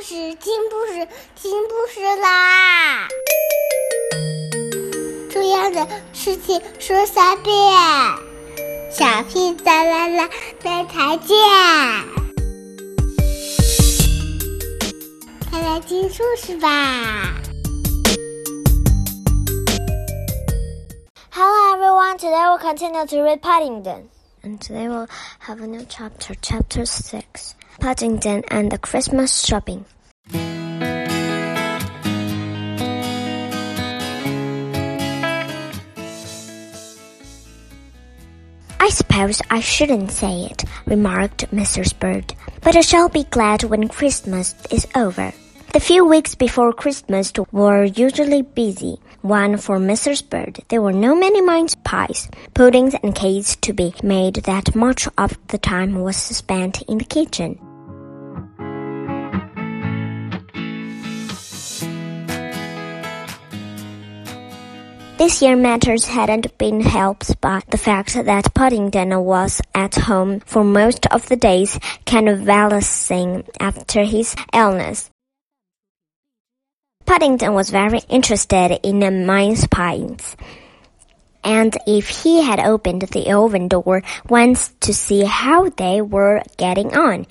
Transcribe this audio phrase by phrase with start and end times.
[0.00, 3.08] 事，听故事，听故事啦！
[5.30, 7.54] 重要的事情说三遍，
[8.92, 10.28] 小屁哒啦啦，
[10.62, 11.36] 明天见！
[15.50, 17.34] 快来听故事吧
[21.30, 24.08] ！Hello everyone, today we'll continue to read Paddington.
[24.44, 25.08] And today we'll
[25.40, 27.57] have a new chapter, chapter 6.
[27.80, 29.84] Paddington and the Christmas shopping.
[38.80, 41.98] I suppose I shouldn't say it, remarked Mrs.
[41.98, 45.32] Bird, but I shall be glad when Christmas is over.
[45.74, 48.98] The few weeks before Christmas were usually busy.
[49.20, 50.28] One for Mrs.
[50.28, 50.60] Bird.
[50.68, 55.36] There were no many mince pies, puddings, and cakes to be made that much of
[55.48, 57.60] the time was spent in the kitchen.
[65.18, 70.62] This year matters hadn't been helped by the fact that Paddington was at home for
[70.62, 75.10] most of the days convalescing after his illness.
[77.04, 80.36] Paddington was very interested in the mince pies.
[81.42, 86.96] And if he had opened the oven door once to see how they were getting
[86.96, 87.26] on,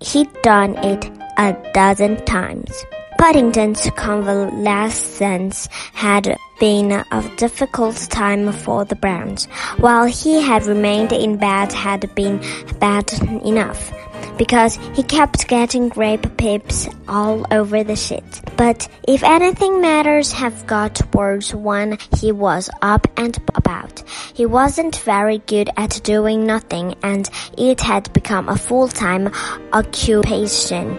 [0.00, 2.84] he'd done it a dozen times.
[3.18, 9.46] Paddington's convalescence had been a difficult time for the Browns.
[9.78, 12.40] While he had remained in bed had been
[12.78, 13.12] bad
[13.44, 13.92] enough
[14.38, 18.40] because he kept getting grape pips all over the sheet.
[18.56, 24.04] But if anything matters have got worse when he was up and about.
[24.32, 29.32] He wasn't very good at doing nothing and it had become a full-time
[29.72, 30.96] occupation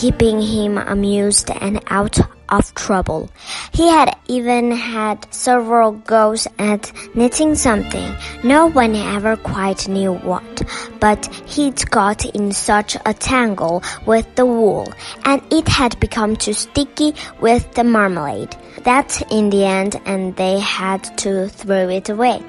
[0.00, 3.28] keeping him amused and out of trouble.
[3.74, 8.10] He had even had several goes at knitting something.
[8.42, 10.62] No one ever quite knew what,
[11.00, 14.90] but he'd got in such a tangle with the wool,
[15.26, 20.58] and it had become too sticky with the marmalade, that in the end and they
[20.60, 22.40] had to throw it away.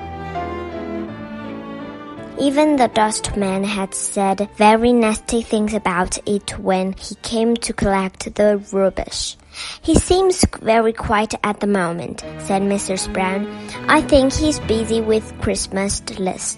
[2.42, 8.34] Even the dustman had said very nasty things about it when he came to collect
[8.34, 9.38] the rubbish.
[9.84, 13.14] He seems very quiet at the moment, said Mrs.
[13.14, 13.46] Brown.
[13.88, 16.58] I think he's busy with Christmas list.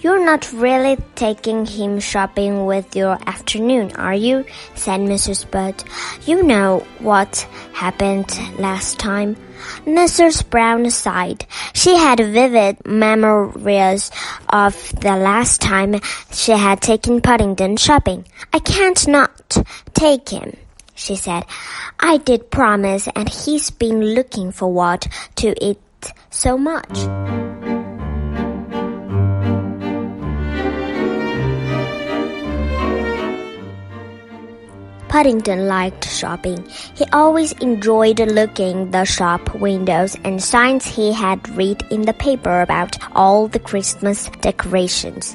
[0.00, 4.44] You're not really taking him shopping with your afternoon, are you?
[4.74, 5.50] said Mrs.
[5.50, 5.82] Bird.
[6.26, 9.36] You know what happened last time.
[9.84, 10.48] Mrs.
[10.48, 11.46] Brown sighed.
[11.74, 14.10] She had vivid memories
[14.48, 16.00] of the last time
[16.32, 18.26] she had taken Paddington shopping.
[18.52, 19.58] I can't not
[19.92, 20.56] take him,
[20.94, 21.44] she said.
[21.98, 25.06] I did promise, and he's been looking forward
[25.36, 25.78] to it
[26.30, 27.79] so much.
[35.10, 36.64] Paddington liked shopping.
[36.94, 42.60] He always enjoyed looking the shop windows and signs he had read in the paper
[42.60, 45.34] about all the Christmas decorations.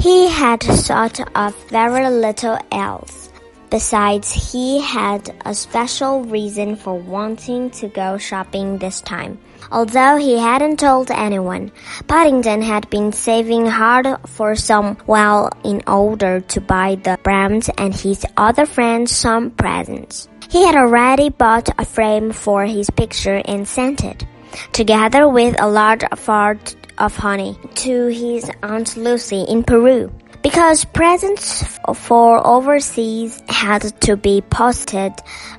[0.00, 3.27] He had thought of very little else.
[3.70, 9.38] Besides, he had a special reason for wanting to go shopping this time.
[9.70, 11.70] Although he hadn't told anyone,
[12.06, 17.94] Paddington had been saving hard for some while in order to buy the Browns and
[17.94, 20.28] his other friends some presents.
[20.48, 24.24] He had already bought a frame for his picture and sent it,
[24.72, 30.10] together with a large fart of honey, to his Aunt Lucy in Peru
[30.42, 35.12] because presents for overseas had to be posted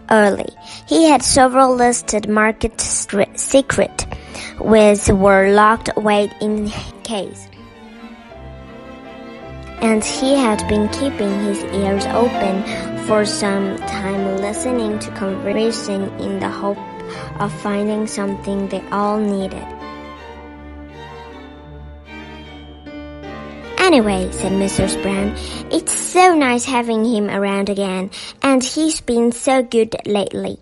[0.09, 0.50] early.
[0.88, 4.06] He had several listed market secret,
[4.59, 6.69] which were locked away in
[7.03, 7.47] case.
[9.81, 12.63] And he had been keeping his ears open
[13.07, 16.77] for some time listening to conversation in the hope
[17.39, 19.78] of finding something they all needed.
[23.89, 25.01] Anyway, said Mrs.
[25.01, 25.33] Brown,
[25.71, 28.12] it's so nice having him around again,
[28.44, 30.59] and he's been so good lately.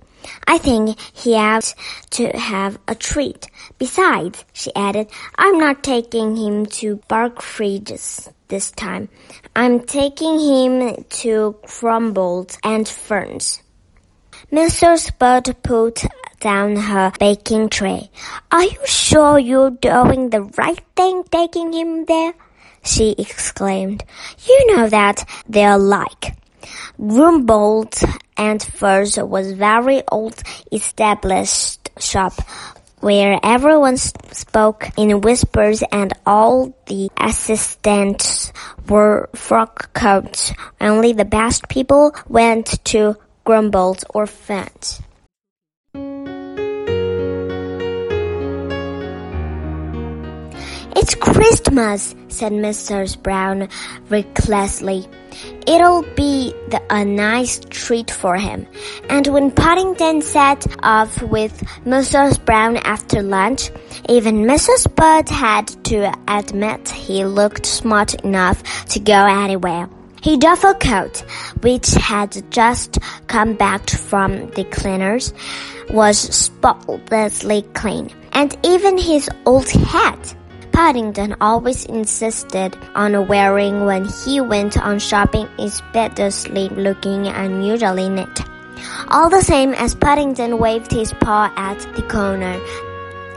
[0.48, 1.76] I think he ought
[2.12, 3.50] to have a treat.
[3.78, 9.10] Besides, she added, I'm not taking him to Barkridges this time.
[9.58, 13.62] I'm taking him to Crumbles and Ferns.
[14.54, 15.12] Mrs.
[15.20, 16.06] Bird put
[16.40, 18.10] down her baking tray.
[18.54, 22.34] Are you sure you're doing the right thing taking him there?
[22.88, 24.04] She exclaimed.
[24.48, 26.38] You know that they're like.
[26.98, 28.02] Crumbold
[28.38, 30.42] and Furs was very old
[30.72, 32.34] established shop
[33.00, 38.52] where everyone spoke in whispers and all the assistants
[38.88, 40.54] wore frock coats.
[40.82, 45.02] Only the best people went to Crumbold or Fence.
[51.08, 53.24] It's Christmas, said Mrs.
[53.24, 53.70] Brown
[54.10, 55.08] recklessly.
[55.66, 58.68] It'll be the, a nice treat for him.
[59.10, 62.44] And when Paddington set off with Mrs.
[62.44, 63.72] Brown after lunch,
[64.10, 64.94] even Mrs.
[64.94, 69.88] Bird had to admit he looked smart enough to go anywhere.
[70.22, 71.20] His duffel coat,
[71.62, 75.34] which had just come back from the cleaners,
[75.90, 80.36] was spotlessly clean, and even his old hat
[80.78, 88.44] Paddington always insisted on wearing when he went on shopping especially looking and unusually neat.
[89.08, 92.62] All the same as Paddington waved his paw at the corner,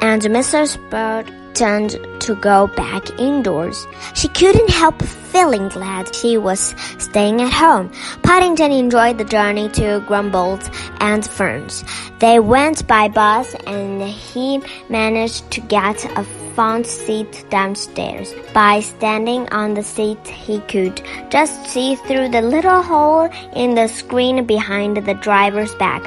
[0.03, 0.77] and Mrs.
[0.91, 3.87] Bird turned to go back indoors.
[4.13, 7.91] She couldn't help feeling glad she was staying at home.
[8.23, 10.69] Paddington enjoyed the journey to Crumbold
[11.01, 11.85] and Ferns.
[12.19, 14.61] They went by bus and he
[14.91, 16.23] managed to get a
[16.61, 18.35] found seat downstairs.
[18.53, 23.87] By standing on the seat, he could just see through the little hole in the
[23.89, 26.03] screen behind the driver's back.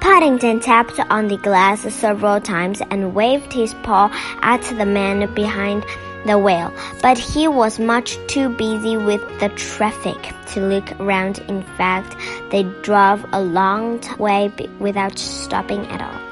[0.00, 4.10] Paddington tapped on the glass several times and waved his paw
[4.42, 5.86] at the man behind
[6.26, 11.38] the wheel, but he was much too busy with the traffic to look around.
[11.46, 12.16] In fact,
[12.50, 16.31] they drove a long way without stopping at all.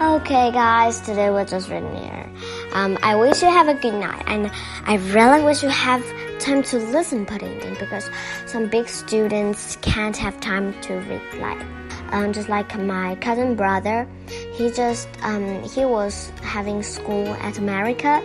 [0.00, 2.30] Okay, guys, today we're just reading here.
[2.72, 4.50] Um, I wish you have a good night, and
[4.86, 6.04] I really wish you have
[6.40, 8.10] time to listen Paddington because
[8.46, 11.64] some big students can't have time to read like.
[12.10, 14.08] Um, just like my cousin brother,
[14.52, 18.22] he just um, he was having school at America